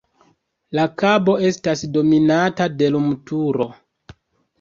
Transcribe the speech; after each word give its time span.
La 0.77 0.85
kabo 1.01 1.35
estas 1.49 1.83
dominata 1.97 2.67
de 2.79 2.89
lumturo. 2.97 3.69